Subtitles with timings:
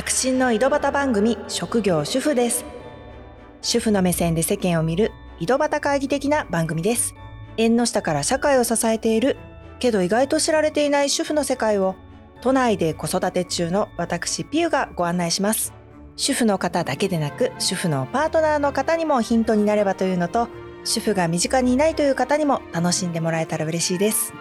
[0.00, 2.64] 白真の井戸端番組職業主婦です。
[3.60, 7.14] 主婦の目線で世間を見る井戸端会議的な番組です。
[7.58, 9.36] 縁の下から社会を支えている
[9.78, 11.96] けど意外と知られていない主婦の世界を
[12.40, 15.74] 都内で子育て中の私ピューがご案内します。
[16.16, 20.48] 主婦の方だけでなく主婦のパートナーの方にもヒントになればというのと
[20.82, 24.32] 主婦が身近にいないという方にも楽しんでもらえたら嬉しいです。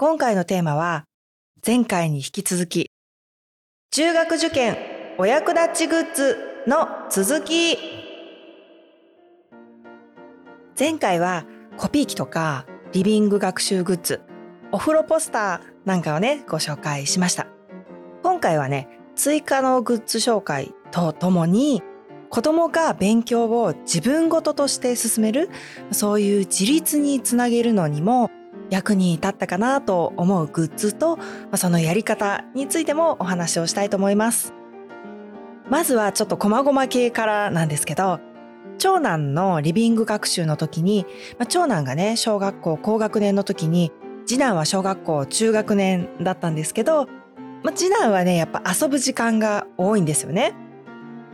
[0.00, 1.04] 今回のテーマは
[1.66, 2.90] 前回に引き続き
[3.90, 4.78] 中学受験
[5.18, 7.76] お役立ちグッズの続き。
[10.78, 11.44] 前回は
[11.76, 14.22] コピー機とかリビング学習グッズ
[14.72, 17.46] お風呂ポスターなんかをねご紹介しました。
[18.22, 21.82] 今回はね追加のグッズ紹介とともに
[22.30, 25.50] 子供が勉強を自分ごととして進める
[25.90, 28.30] そういう自立につなげるのにも
[28.70, 31.18] 役に立ったかなと思うグッズと
[31.54, 34.54] そのやり方についてもお話をしたいと思います。
[35.68, 38.18] まずはちょっと細々系からなんですけど
[38.78, 41.06] 長男のリビング学習の時に、
[41.38, 43.92] まあ、長男がね小学校高学年の時に
[44.26, 47.06] 次男は小学校中学年だったんですけど、
[47.62, 50.54] まあ、次男はねやっぱ遊ぶ時間が多いんですよね。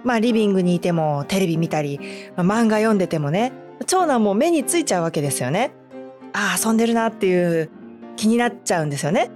[0.05, 1.99] まあリビングにいてもテレビ見たり、
[2.37, 3.53] まあ、漫画読んでてもね
[3.87, 5.73] 長男も目についちゃうわけですよね。
[6.39, 7.71] あ遊んでるなっていう
[8.17, 9.31] 気になっちゃうんですよね。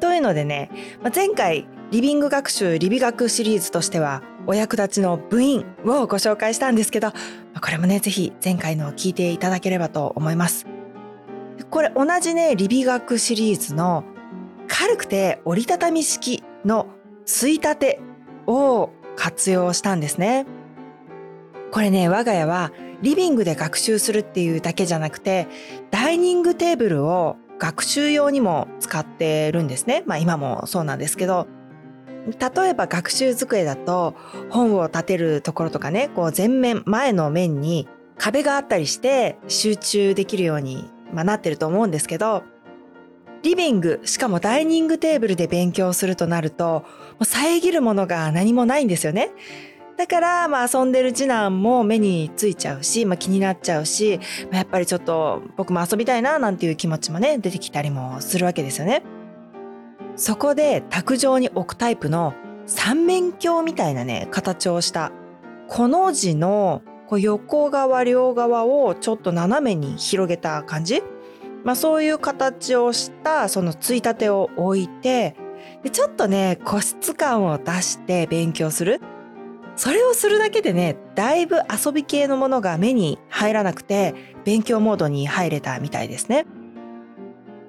[0.00, 0.70] というのでね、
[1.02, 7.12] まあ、前回リビング学習リビ学シリーズとしてはお役立ちの部員をご紹介したんですけど、
[7.60, 10.66] これもね、ぜひ前回のを聞いていただければと思います。
[11.70, 14.04] これ同じね、リビ学シリーズの
[14.68, 16.86] 軽くて折りたたみ式の
[17.26, 18.00] ついたて
[18.46, 20.46] を活用したんですね。
[21.72, 25.46] これね、我が家はリビングで学習するっていうだけじゃなくて
[25.90, 30.02] ダイニングテーブルを学習用にも使ってるんですね。
[30.06, 31.46] まあ今もそうなんですけど
[32.26, 34.14] 例えば学習机だと
[34.50, 37.88] 本を立てるところとかねこう前面前の面に
[38.18, 42.42] 壁があったりして集中できるように、まあ、なってると思うんですけど
[43.42, 46.84] リビングしかもダイニングテーブルで勉強するとなると
[47.22, 49.30] 遮るものが何もないんですよね。
[49.96, 54.18] だから、まあ、遊んでる次男も目についちゃうし、まあ、気になっちゃうし、
[54.50, 59.02] まあ、やっぱりちょっと僕も遊びたいななんていう気持ちもね出てきたりもするわけですよね。
[60.16, 62.34] そこで卓上に置くタイプの
[62.66, 65.12] 三面鏡みたいなね形をした
[65.68, 71.02] この字のこう横側両側をちょっと斜めに広げた感じ、
[71.64, 75.36] まあ、そういう形をしたそのついたてを置いて
[75.82, 79.00] でちょっとね個室感を出して勉強する
[79.76, 84.14] それをするだけでねだいぶ遊び系のものが目に入らなくて
[84.44, 86.46] 勉強モードに入れたみたいですね。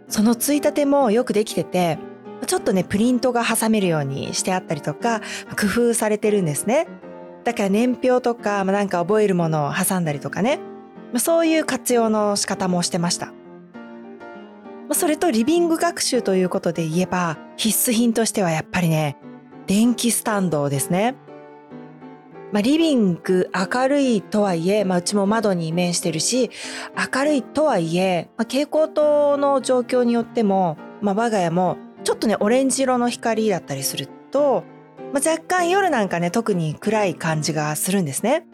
[0.07, 1.99] そのついたてもよくできてて
[2.45, 5.21] ちょっとねプリントが挟めるようにしてあったりとか
[5.59, 6.87] 工夫されてるんですね。
[7.43, 10.59] だから年表とかなんか覚えるものを挟んだりとかね。
[11.17, 13.33] そういう活用の仕方もしてました。
[14.93, 19.17] それとリビング学習ということで言えば必須品としてはやっぱりね
[19.65, 21.15] 電気スタンドですね。
[22.51, 26.49] まあ、リビング明るいとはいえ、まあ、うちも窓に面してるし
[27.13, 34.63] 明るいとはいえ、まあ、蛍光灯の状況によっても、まあ、我が家もちょっとねオレンジ色の光だったりすると、
[35.13, 38.45] まあ、若干夜なんかね特に暗い感じがするんですね。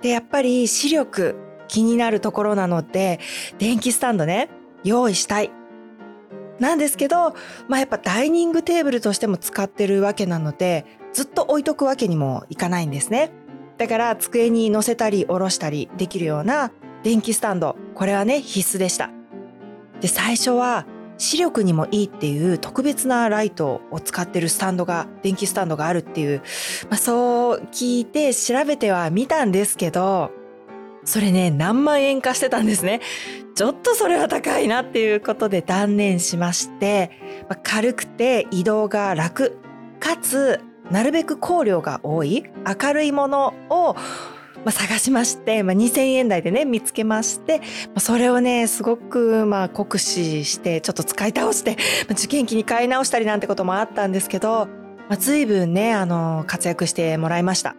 [0.00, 1.36] でやっぱり視力
[1.68, 3.20] 気になるところなので
[3.58, 4.48] 電気スタンドね
[4.84, 5.50] 用意したい。
[6.60, 7.34] なんですけど、
[7.66, 13.30] まあ、やっぱダイニングテーブルとしても使ってるわけなのでずっと置いとくわけにもいかないんですね。
[13.78, 16.70] だから机に乗せたり下ろしたりできるような
[17.02, 19.10] 電気スタンド、これはね、必須でした。
[20.00, 20.86] で、最初は
[21.18, 26.42] 視力にもいいっていう特別なライトを使ってるスタンドが、電気スタンドがあるっていう、
[26.90, 30.30] まあ、そう聞いて調べてはみたんですけど、
[31.04, 33.00] それね、何万円かしてたんですね。
[33.54, 37.10] ちょっとそれは高いなっていうことで断念しまして、
[37.48, 39.58] まあ、軽くて移動が楽、
[40.00, 40.60] かつ
[40.92, 42.44] なるべく光量が多い
[42.80, 43.96] 明るいものを
[44.64, 47.64] まあ、探しまして、まあ、2000円台でね見つけまして、ま
[47.96, 54.66] あ、それをねすごくまあ酷使してちょっと使い倒して、まあ、受験期に買い直したりなんてこともあったんですけど、
[55.08, 57.74] まあ、随分ねあの活躍してもらいました。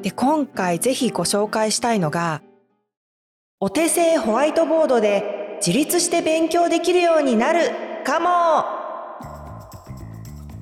[0.00, 2.40] で今回ぜひご紹介したいのが
[3.58, 7.70] お手製ホワイトボードで自立して勉強できるようになる
[8.06, 8.79] かも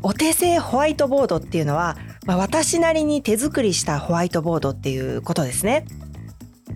[0.03, 1.97] お手製ホワイトボードっていうのは、
[2.27, 5.87] まあ、私なりに手作りしたホワイトボードっていうことですね。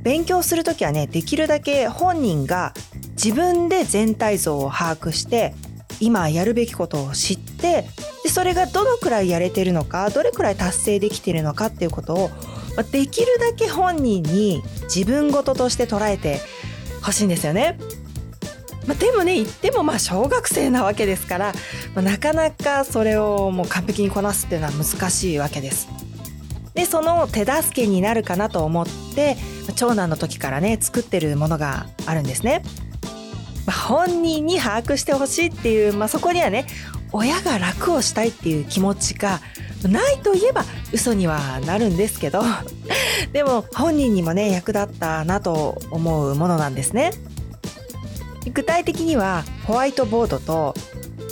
[0.03, 2.75] 勉強するときはねできるだけ本人が
[3.11, 5.55] 自分で全体像を把握して
[6.01, 7.85] 今やるべきことを知って
[8.25, 12.31] でそれがどのくらいやれてるのかどれくらい達成できてるのかっていうことを
[12.77, 16.41] まできるだけ本人に自分事として捉えて
[17.03, 17.79] ほしいんですよね。
[18.87, 21.53] まあ、でもね言ってもまあ小学生なわけですから、
[21.95, 25.89] まあ、なかなかそれをもう完璧にこなすっていうのは難しいわけです。
[26.75, 29.37] でその手助けになるかなと思って
[29.77, 32.63] 長男の時からね作ってるものがあるんですね。
[33.67, 36.67] まあ、本人に把握してほしいっていう、まあ、そこにはね
[37.13, 39.41] 親が楽をしたいっていう気持ちが
[39.89, 42.43] ないといえば嘘にはなるんですけど
[43.33, 47.13] でも本人にもね役立ったなと思うものなんですね。
[48.51, 50.75] 具体的にはホワイトボードと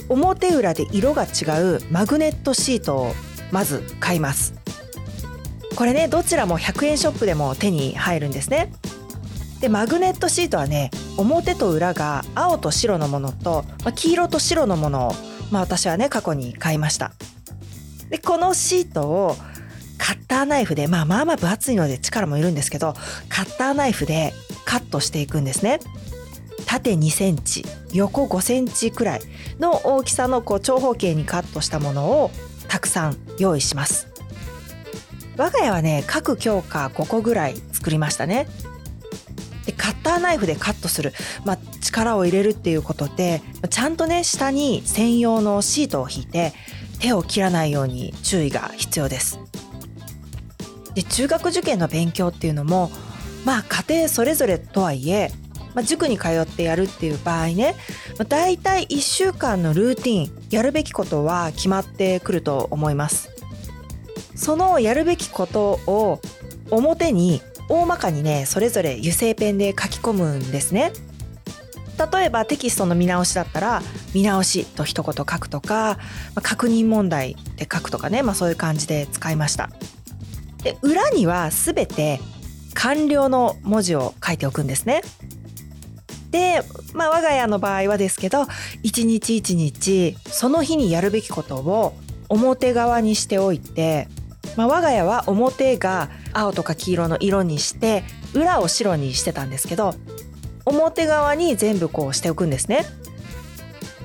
[0.09, 3.15] 表裏で色が違うマグネットシートを
[3.53, 4.55] まず買います。
[5.77, 8.73] これねどちらも100円ショップでも手に入るんですね。
[9.61, 15.13] でマグネットシートはね表と裏が青と白のものと、まあ、黄色と白のものを、
[15.51, 17.13] まあ、私はね過去に買いました。
[18.09, 19.37] でこのシートを
[19.99, 22.95] カッターナイフで、まあ、まあまあ分厚いので力もいるんですけど
[23.29, 24.33] カッターナイフで
[24.65, 25.79] カットしていくんですね。
[26.71, 29.21] 縦2センチ横5センチくらい
[29.59, 32.31] の大きさのこう長方形にカットしたものを
[32.69, 34.07] たくさん用意します。
[35.37, 38.47] 我が家はね各教科5個ぐらい作りましたね。
[39.67, 41.13] でカッターナイフでカットする、
[41.45, 46.53] まあ、力を入れるっていうことでちゃんとね下に専用のシートを引いて
[47.01, 49.41] 手を切らないように注意が必要です。
[50.95, 52.93] で中学受験の勉強っていうのも
[53.45, 55.33] まあ家庭それぞれとはいえ
[55.75, 57.77] まあ、塾に通ってやるっていう場合ね、
[58.19, 63.31] まあ、大体1週間のルーティンやるべきことは決まってくると思います。
[64.35, 66.21] そのやるべきことを
[66.71, 70.93] 表に大まかにねそれぞれ油性ペンで書き込むんですね。
[72.13, 73.83] 例えばテキストの見直しだったら
[74.15, 75.99] 「見直し」と一言書くとか、
[76.35, 79.71] まあ、確認問題で書くとかね、まあ、そういう感じで使いました。
[80.63, 82.21] で裏には全て
[82.75, 85.03] 完了の文字を書いておくんですね。
[86.31, 86.63] で、
[86.95, 88.47] まあ、我が家の場合はですけど
[88.83, 91.95] 一日一日その日にやるべきことを
[92.29, 94.09] 表側にしておいて、
[94.57, 98.05] まあ、我が家は表が青とか黄色の色にして
[98.35, 99.95] 裏を白にしてたんですけど
[100.65, 102.85] 表側に全部こうしておくんですね。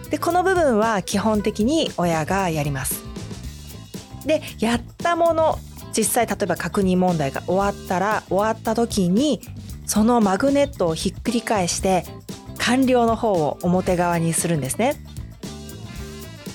[0.10, 3.04] でこの部分は基本的に親がやります。
[4.26, 5.60] でやったもの
[5.96, 9.42] 実際例えば確認問題が終わったら終わった時に
[9.86, 12.06] そのマグネットをひっくり返して
[12.66, 14.96] 完了の方を表側にするんですね。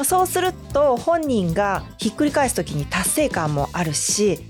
[0.02, 4.40] そうすると本人がひっくり返す時に達成感もあるし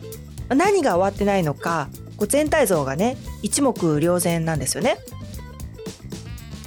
[0.48, 1.88] 何が終わってないのか
[2.28, 4.96] 全体像がね一目瞭然なんですよね。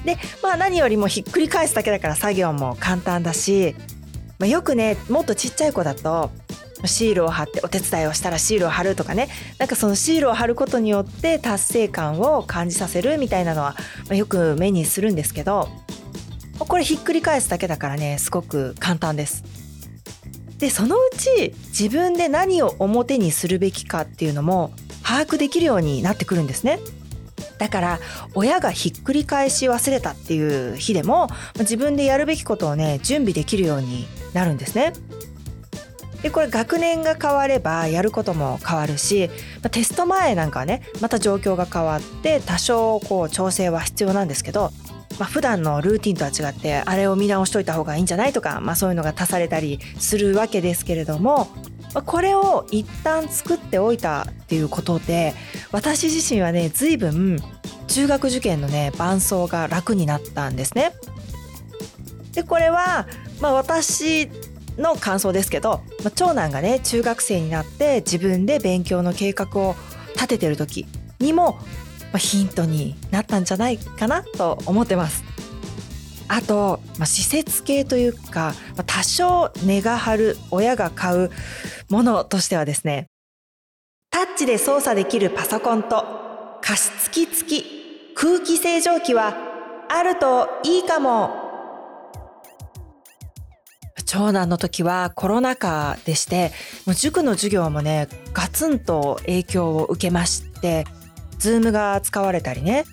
[0.05, 3.75] でまあ何よりもひっくり返すだけだから作業も簡単だし、
[4.37, 6.29] まあ、よくねもっとちっちゃい子だと
[6.85, 13.75] シールを貼ってお手伝いをしたらシールを貼るとかねなんかそのシールを貼ることによって達成感を感じさせるみたいなのは、
[14.11, 15.69] よく目にするんですけど
[16.59, 19.43] これひっくり返すだけだからねすごく簡単です。
[20.59, 24.71] でそのうち自分で何を表にするべきかっていうのも
[25.03, 26.79] 把握できるようになってくるんですね。
[27.57, 27.99] だから
[28.33, 31.27] 親がひっくり返し忘れたっていう日でも
[31.59, 34.93] 自分でやるべきことをね準備できるようになるんですね。
[36.23, 39.27] でこれ学年が変わればやることも変わるし、
[39.61, 44.71] まあ、テスト前なんかはねまた状況が変わって多少こう調整は必要なんですけど、
[45.19, 51.49] まあ、普段のルーティンとは違ってあれを見直しといた方がいいんじゃないとか、まあ、そういうのが足されたりするわけですけれども、
[51.93, 55.33] まあ、これを一旦作っておいたっていうことで
[55.73, 57.37] 私自身はね随分
[57.87, 60.93] 中学受験のね伴奏が楽になったんですね。
[62.31, 63.07] でこれは
[63.41, 64.29] まあ私
[64.77, 69.75] の感想ですけど、まあ、長男がね中学生になって自分で勉強の計画を
[70.15, 70.85] 立ててる時
[71.19, 71.59] にも、ま
[72.15, 75.23] あ、ヒントになったんじゃないかなと思ってます。
[76.27, 81.31] あと、まあ、施設系というか、まあ、多少値が張る親が買う
[81.89, 83.07] ものとしてはですね
[84.09, 89.35] タッチで操作できるパソコンと加湿器付き空気清浄機は
[89.89, 91.42] あるといいかも
[94.13, 96.51] 長男の時はコロナ禍でして
[96.85, 100.85] もう塾の授業もねガツンと影響を受けまして
[101.39, 102.85] ズームが使われたりね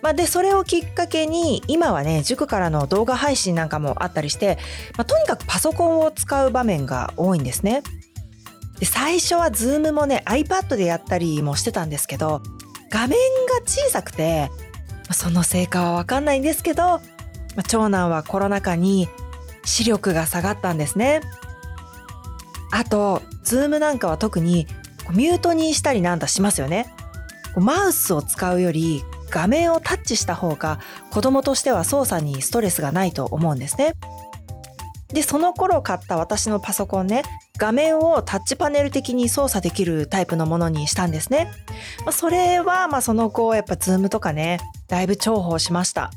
[0.00, 4.56] まあ、でそれをきっかけに今はね塾からの動画配信なんかもあったりして、
[4.96, 7.82] まあ、とにかくパソコンを使う場面が多いんですね。
[8.78, 12.40] で最初は Zoom もね iPad でやったりもしてたんですけど
[12.90, 13.16] 画面が
[13.66, 14.50] 小さくて
[15.12, 17.00] その成果はわかんないんですけど、
[17.56, 19.08] ま長男はコロナ禍に
[19.66, 21.20] 視力が下がったんですね。
[22.72, 24.66] あと、ズームなんかは特に
[25.10, 26.86] ミュートにしたりなんだしますよね。
[27.56, 30.78] マウスを使うより画面をタッチした方が
[31.10, 33.94] 子供としては操作にストレスがないと思うんですね。
[35.08, 37.22] で、その頃買った私のパソコンね、
[37.58, 41.48] 画面をタッチパネル的に操作できるタイプのものにしたんですね。
[42.04, 44.58] まあ、それは、まあその後、やっぱズームとかね、
[44.88, 46.10] だいぶ重宝しました。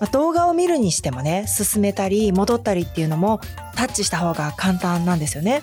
[0.00, 3.40] まあ、動画を見るにしてもね、進めたり戻ったりっていうのも
[3.74, 5.62] タッチした方が簡単なんですよね。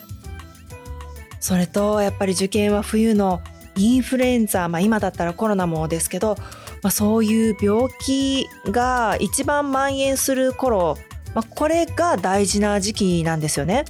[1.39, 3.41] それと、やっぱり受験は冬の
[3.75, 6.35] インフルエンザ、まあ今だったらコロナもですけど、
[6.81, 10.97] まあ、そういう病気が一番蔓延する頃
[11.35, 13.83] まあ、これが大事な時期なんですよね。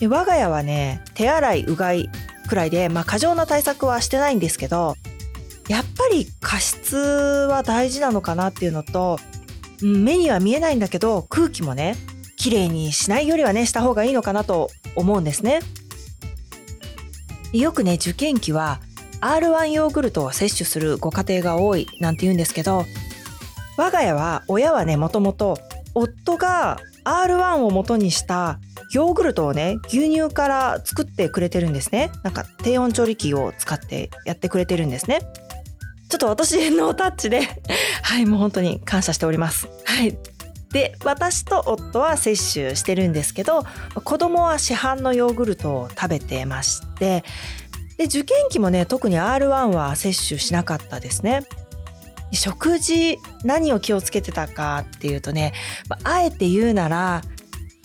[0.00, 2.10] で我が家はね手洗いうがい
[2.48, 4.96] くらいで、まあ、過剰な対策はしてないんですけど
[5.68, 9.18] やっぱり加湿は大事なのかなっていうのと、
[9.82, 11.96] うん、目には見えないんだけど空気もね
[12.36, 15.60] 綺麗にしないよりはねした方がいいのかなと思うんですね。
[17.52, 18.80] よくね受験期は
[19.20, 22.84] R1 ヨーグルトを摂取するご家庭が多いなんて言うんですけど
[23.76, 25.58] 我が家は親はねもともと
[25.94, 28.60] 夫が R1 を元にした
[28.92, 35.20] ヨーグルトをね牛乳から作ってくれてるんですねなんか低温調理器を使ってやってくれてるんですね
[36.10, 37.48] ちょっと私のタッチで
[38.02, 39.68] はいもう本当に感謝しております。
[39.84, 40.18] はい。
[40.72, 43.64] で私と夫は摂取してるんですけど
[44.04, 47.24] 子供は市販のヨーグルトを食べてまして
[47.98, 51.42] で受験期もね特に R1 は摂取しなかったですね。
[52.32, 55.52] 食事何を気をつけてたかっていうとね、
[55.88, 57.22] まあ、あえて言うなら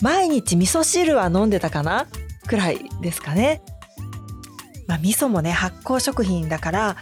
[0.00, 2.06] 毎日味噌汁は飲んでたかな？
[2.46, 3.62] くらいですかね。
[4.86, 6.96] まあ、味噌もね発酵食品だから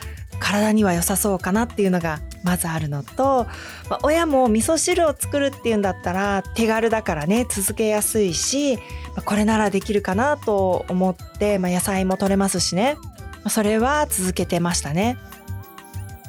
[0.45, 3.47] 体には良さそうかなっていうのがまずあるのと、
[3.89, 8.83] まあ、親も味噌汁を作るっていうんだったら手軽だからね続けやすいし、ま
[9.17, 15.17] あ、これならできるかなと思って、まあ、野菜も取れますしね、まあ、それは続けてましたね。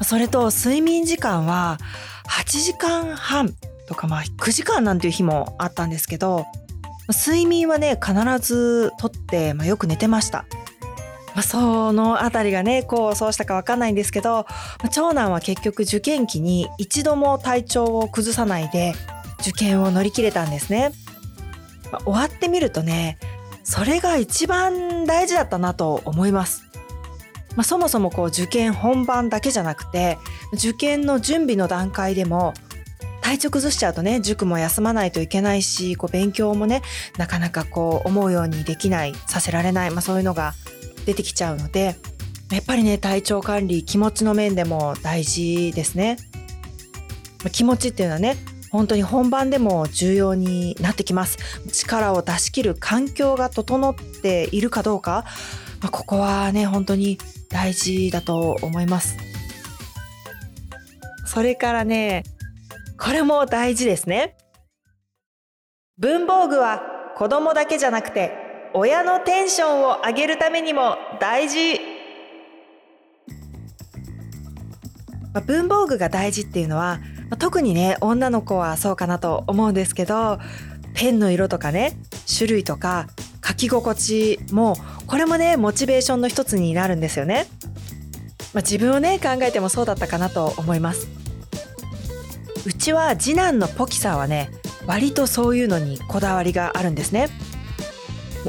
[0.01, 1.77] それと睡眠時間は
[2.29, 3.53] 8時間半
[3.87, 6.45] とかまあ9時間なんていう日もあったんですけど
[7.09, 10.45] 睡眠はね必ずとって、まあ、よく寝てました。
[11.35, 14.45] まあ、そのあたりがねこうそうしたかわかんないんですけど、ま
[14.85, 18.93] あ、長男は結局受験期に一度も体調を崩さないで
[19.41, 20.91] 受験を乗り切れたんですね。
[21.91, 23.17] まあ、終わってみるとね
[23.63, 26.63] それが一番大事だったなと思います。
[27.55, 30.17] まあ、そもそもこう受験本番だけじゃなくて
[30.53, 32.53] 受験の準備の段階でも
[33.21, 36.81] 体調崩しちゃうとね塾も休まないといけないしこう勉強もね
[37.17, 40.53] なかなかこう思うようにできないさせられない、まあ、そういうのが
[41.05, 41.95] 出てきちゃうので
[42.51, 46.17] やっぱりね体調管理気持ちの面でも大事ですね。
[47.43, 48.37] まあ、気持ちっていうのはね
[48.71, 51.37] 本当に本番でも重要になってきます
[51.71, 55.25] 力を出し切る環境が整っているかどうか、
[55.81, 57.19] まあ、ここはね本当に
[57.49, 59.17] 大事だと思います。
[61.25, 62.23] それからね、
[62.97, 64.37] これも大事ですね。
[65.97, 66.81] 文房具は
[67.17, 68.44] 子供だけじゃなくて
[68.77, 71.79] 親のテンションを上げるためにも大事。
[75.33, 80.39] まあ、文房具が大事っていうのは、まあ、特にね女の子はそうかなと思うんですけど
[80.93, 81.93] ペンの色とかね
[82.37, 83.07] 種類とか
[83.45, 84.75] 書き心地も
[85.07, 87.47] これもねモチベーションの一つになるんですよね、
[88.53, 91.07] まあ、自分をね考えてもそうだったかなと思います。
[92.65, 94.49] うちは次男のポキさんはね
[94.85, 97.29] 割とそういうのにこだわりがあるんですね。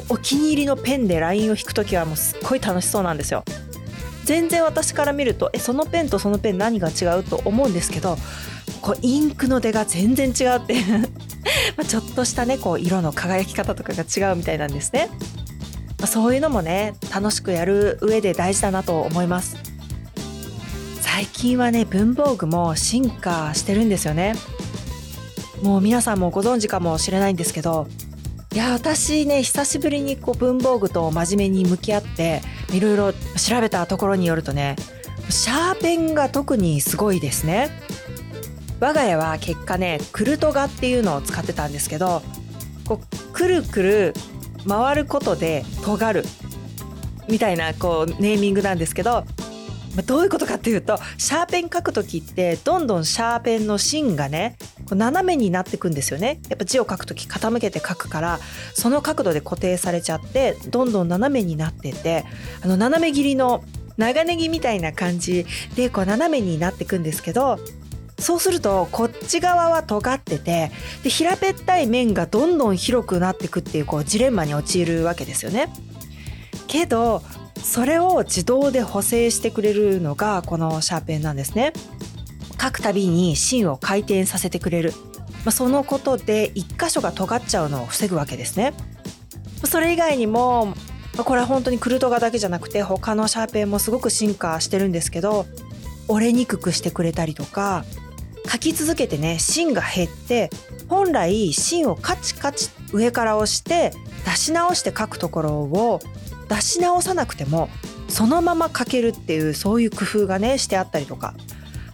[0.09, 3.45] お気に入りのペンでラインを引く時はもうすっごい楽しそうなんですよ。
[4.25, 8.19] 全然私から見るとえそのペンとそのペン何が違うと思うんですけど
[8.83, 10.75] こうインクの出が全然違うって
[11.79, 15.11] まちょっとしたねこう色の輝き方とかが違うみたいなんですね、
[16.01, 19.57] まあ、そういうのもね楽しくやる上で大事だなと思います。
[21.01, 24.35] 最近はね文房具も進化してるんですよね。
[25.63, 27.87] もう皆さんもご存知かもしれないんですけど
[28.57, 32.41] いや私ね久しぶりにこう文房具と真面目に向き合って
[32.73, 34.77] いろいろ調べたところによるとね
[35.29, 37.69] シャーペンが特にすごいですね。
[38.81, 42.23] 我が家は結果ねクルトガっていうのを使ってたんですけど
[42.87, 44.15] こうくるくる
[44.67, 46.25] 回ることで尖る
[47.29, 49.25] みたいなこうネーミングなんですけど
[50.07, 54.57] どういうことかっていうとシャーペン書く時ってどんどんシャーペンの芯がね
[54.95, 58.39] 斜めになってくんですよねやっぱ字を書く時傾けて書くから
[58.75, 62.25] その角度で固定されちゃってどんどん斜めになってて
[62.63, 63.65] あの斜め切りの
[63.97, 67.59] 長ネギみたいな感じでこう斜めになっていくんですけど
[68.19, 70.71] そうするとこっち側は尖ってて
[71.03, 75.69] で平べったい面がどんどん広くなっていくっていうこうジレンマに陥るわけですよね。
[76.67, 77.23] けど
[77.63, 81.73] それを自動で補正してくれるのがこのシャーペンなんですね。
[82.61, 84.93] 書くたびに芯を回転させてくれる、
[85.45, 88.75] まあ、そのことで一箇所が尖っちゃうのを防ぐわけですね。
[89.65, 90.75] それ以外にも
[91.25, 95.47] これは本当にクルトガだけじゃなくて他のシャーペンもすごく進化してるんですけど
[96.09, 97.85] 折れにくくしてくれたりとか
[98.51, 100.51] 書き続けてね芯が減って
[100.89, 103.93] 本来芯をカチカチ上から押して
[104.25, 106.01] 出し直して書くところを
[106.49, 107.69] 出し直さなくても
[108.09, 111.35] そのまま書けるっていうそういう工夫がねしてあったりとか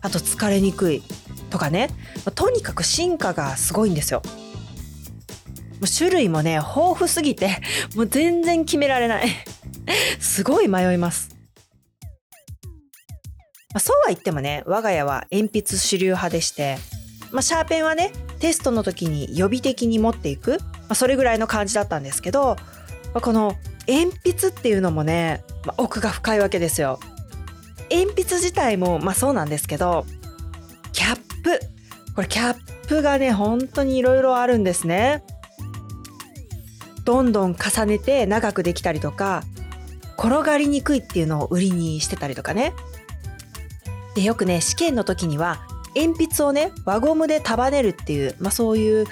[0.02, 1.02] あと疲れにくい
[1.50, 1.90] とかね
[2.34, 4.22] とにかく進化がすごいんですよ。
[5.82, 7.60] もう種類もね豊富すぎて
[7.96, 9.28] もう全然決められない
[10.20, 11.30] すごい迷います。
[13.74, 16.78] ま、そうは言ってもね我が家は鉛筆主流派でして、
[17.30, 22.56] まあ、シャーペンはねテストの時に予備的に持っていく、まあ、それぐらいの感じだったんですけど、
[23.14, 23.56] まあ、この
[23.88, 27.00] 鉛筆っていうのもね、まあ、奥が深いわけですよ。
[27.92, 30.06] 鉛筆自体もまあそうなんですけど
[30.92, 31.60] キャップ
[32.14, 35.22] これキャップがね本当にいろいろあるんですね。
[37.04, 39.42] どんどん重ねて長くできたりとか
[40.16, 42.72] 転がりにくいっていうのを売りにしてたりとかね
[44.14, 49.06] でよくね試験の時には鉛筆をね輪ゴムで束ねるっていう、まあ、そういう、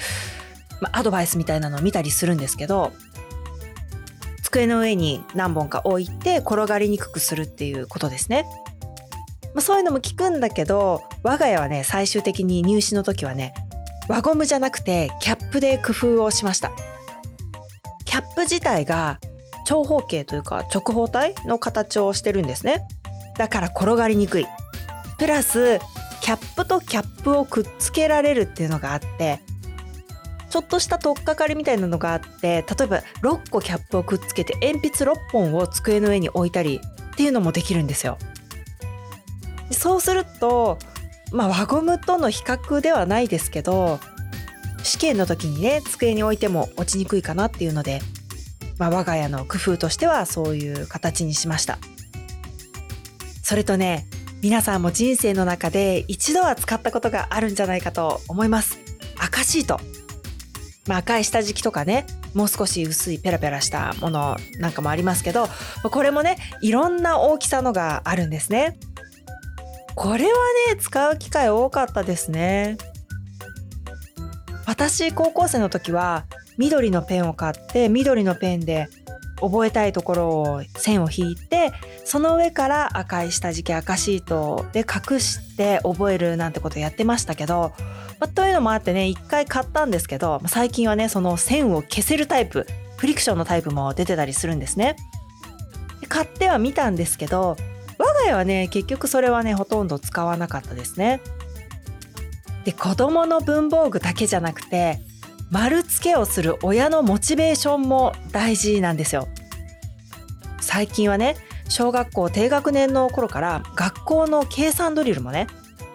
[0.81, 2.93] まあ、アドバイスみたいなのを見たりするんですけど
[4.43, 8.47] 机の上に何本か置いて転がりにくくするっていうことですね。
[9.55, 13.53] まあ、そういうのも聞くんだけど我が家はね最終的に入試の時はね
[14.09, 16.73] 輪ゴムじゃなくてキャップで工夫をしました。
[18.05, 19.21] キャップ自体が
[19.65, 22.83] 長方形というか直方体の形をしてるんですね。
[23.39, 24.47] だから転がりにくい。
[25.17, 25.79] プラス
[26.21, 29.41] キャップとキャップをくっつけられるっていうのがあって
[30.49, 36.81] ちょっとした取っかかりみたいなのがあって例えば6個キャップをくっつけて鉛筆6本を机の上に置いたり
[37.13, 38.19] っていうのもできるんですよ。
[39.73, 40.79] そうすると
[41.33, 44.01] まあ輪ゴムとの比較ではないですけど
[44.83, 48.01] 試験の時にね机に置いても落ちにくいかなっていうので、
[48.79, 51.79] まあ、我が家の工夫としてはそういう形にしました。
[53.43, 54.07] それとね
[54.43, 58.79] 皆さんも人生の中で一度は使ったことがあるんじゃないかと思います。
[59.19, 59.79] 赤シート。
[60.87, 65.47] まあ、赤い下敷きとかね、もう少し薄いペラペラしたものなんかもありますけど、
[65.83, 68.79] これもね、いろんな大きさのがあるんですね。
[69.95, 70.31] これは
[70.69, 72.77] ね、使う機会多かったですね。
[74.67, 76.25] 私、高校生の時は、
[76.61, 78.89] 緑のペンを買って緑のペンで
[79.41, 81.73] 覚えたいところを線を引いて
[82.05, 87.73] その上から赤い下敷き赤シートで隠して覚えるなんてことやってましたけど、
[88.19, 92.67] ま、というのもあってね一回買ったんですけど最近はねその線を消せるタイプ
[92.99, 94.97] フリクションのタイプも出てたりするんですね。
[96.09, 97.57] 買ってはみたんですけど
[98.01, 101.21] 我が家はね結局それはねほとんど使わなかったですね。
[102.65, 104.99] で子供の文房具だけじゃなくて
[105.51, 109.29] 丸付けをする親のモチベーションも大事なんですよ。
[110.61, 111.37] 最近はね
[111.69, 115.47] 小学校低学年の頃から学校の計算ドリルもね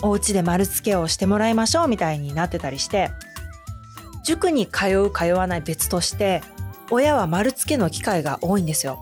[0.03, 3.09] お家で丸付けをしてもらいましょうみたいになってたりして
[4.23, 6.43] 塾に通う通わない別として
[6.91, 9.01] 親は丸付けの機会が多いんですよ。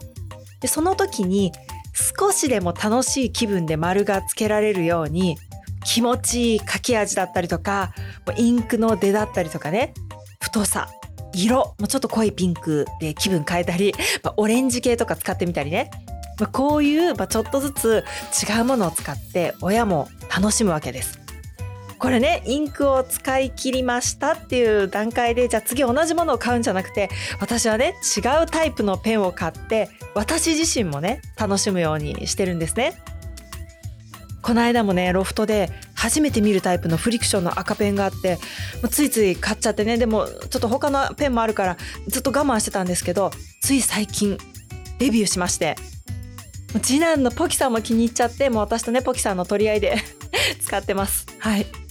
[0.62, 1.52] でその時に
[1.94, 5.38] 少しでも楽しい気分で丸がつけられるように
[5.86, 7.94] 気持ちいい書き味だったりとか
[8.38, 9.94] インクの出だったりとかね
[10.42, 10.90] 太さ
[11.34, 13.94] 色もちょっと濃いピンクで気分変えたり、
[14.38, 15.90] オレンジ系とか使ってみたりね、
[16.52, 18.04] こういう、ちょっとずつ
[18.48, 21.23] 違うものを使って親も楽しむわけです。
[22.04, 33.02] これねインクを使い切りましたっていう段階でじゃあ次同じものを買うんじゃなくて私はね違うタイプのペンを買って私自身もね楽しむようにしてるんですね。
[34.42, 38.38] この間もねロフトで初めて見るタイプのフリクションの赤ペンがあって
[38.92, 41.78] ついつい買っちゃってねでもちょっと他のペンもあるから
[42.10, 44.38] ずっと我慢してたんですけどつい最近
[45.00, 45.78] デビューしまして。
[46.82, 49.96] 次男のポキさんも気に入っちゃってもう私とねポキさんの取り合いで
[50.60, 51.28] 使ってます。
[51.38, 51.83] はい。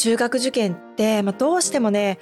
[0.00, 2.18] 中学受験って、まあ、どうしてもね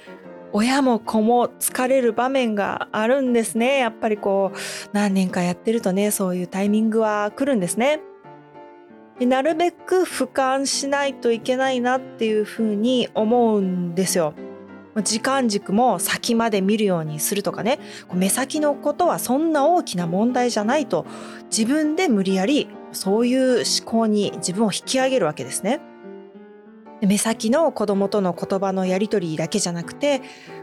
[0.51, 4.57] 親も子も疲れる場面があるんですねやっぱりこう
[4.91, 8.01] 何年かやってるとねそういうタイミングは来るんですね
[9.21, 14.33] なるべく俯瞰しないといけないなっていうふうに思うんですよ。
[15.03, 17.79] 時間軸も先まで見るようにするとかね
[18.13, 21.05] 目先のことはそんな大きな問題じゃないと
[21.49, 25.79] 自分で無理やりそういう思考に自分を引き上げるわけですね。
[27.01, 30.21] 目先の子供との言葉のやり取りだけじゃなくて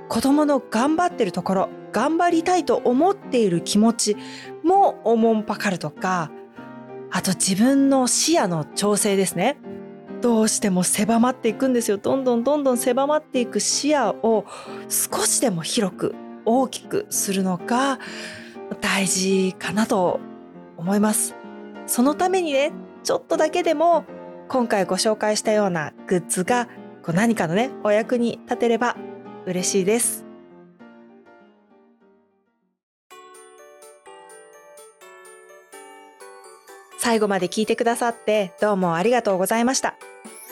[0.09, 4.17] 子供の頑張ってるところ頑張りたいと思っている気持ち
[4.63, 6.31] もおもんぱかるとか
[7.11, 9.57] あと自分の視野の調整ですね。
[10.21, 11.99] どうしても狭まっていくんですよ。
[11.99, 14.45] どんどんどんどん狭まっていく視野を
[14.89, 17.99] 少しでも広く大きくするのが
[18.81, 20.21] 大事かなと
[20.77, 21.35] 思います。
[21.87, 22.73] そのためにね
[23.05, 24.05] ちょっとだけでも
[24.49, 26.67] 今回ご紹介したようなグッズが
[27.03, 28.97] こう何かのねお役に立てれば
[29.45, 30.25] 嬉しいです。
[36.99, 39.95] 最後まで聞いてくださってどうもありがとうございました。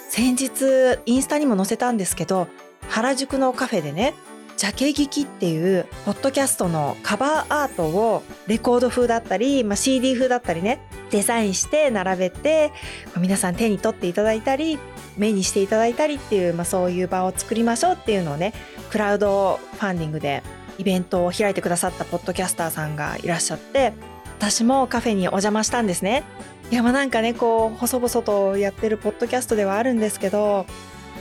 [0.09, 2.47] 先日インスタにも載せたんですけど
[2.89, 4.15] 原宿のカフェでね
[4.57, 12.73] ジャケ聞きっていうポッドキャストのカバーアートをレコード風だったり、まあ、CD 風だったりねデザインして並べて
[13.17, 14.79] 皆さん手に取っていただいたり
[15.17, 18.53] 目にしていただいたりっていう、まあ、そういう場を作りましょうっていうのをね
[18.91, 20.43] クラウドファンディングで
[20.79, 23.93] イベントを開いてくださったポッドキャスターさんがいらっしゃって
[24.39, 26.25] 私もカフェにお邪魔したんですね。
[26.71, 30.67] いやまあなんかねこう細々とやってるポッドキャストではあるんですけど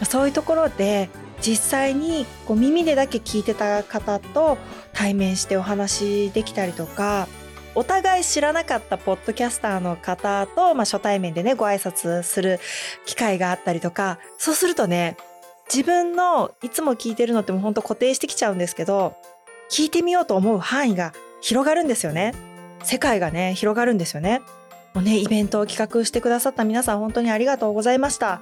[0.04, 1.10] そういうところで
[1.46, 4.58] 実際にこう耳でだけ聞いてた方と
[4.94, 7.28] 対面してお話できたりとか
[7.76, 12.60] お互い知らなかったポッドキャスターの方と、まあ、初対面でねご挨拶する
[13.06, 15.18] 機会があったりとかそうするとね
[15.74, 19.16] 自分のいつも聞いてるのってもうほんと固定してきちゃうんですけど
[19.70, 22.34] 聞いてみようと思う範囲が広がるんですよね。
[22.84, 24.42] 世界がね広がるんですよね。
[24.94, 28.42] もうねイベントを企画してくださった皆さん本当にありがとうございました。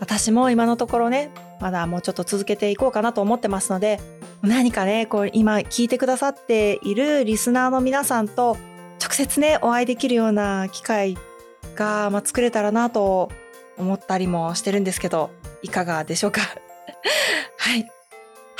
[0.00, 4.00] 私も今のところねまだもうちょっと続けていこうかなと思ってますので
[4.42, 8.56] 何かねこう今聞いてくださっているリスナーの皆さんと
[9.02, 11.16] 直接ねお会いできるような機会
[11.74, 13.30] が、まあ、作れたらなと
[13.76, 15.30] 思ったりもしてるんですけど
[15.62, 16.40] いかがでしょうか？
[17.58, 17.90] はい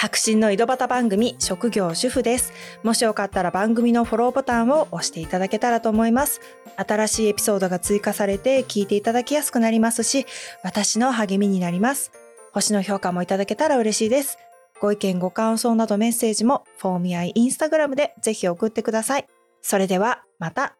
[0.00, 2.52] 白真の井戸端番組職業主婦です。
[2.84, 6.40] もしよかったら番組のフォローボタンを押していただけたらと思います。
[6.76, 10.24] 新しいエピソードが追加されて聞いていただきやすくなりますし、
[10.62, 12.12] 私の励みになります。
[12.52, 14.38] 星の評価もいただけたら嬉しいです。
[14.80, 19.26] ご意見ご感想などメッセージもフォーミアインスタグラムでぜひ送ってください。
[19.60, 20.76] それではまた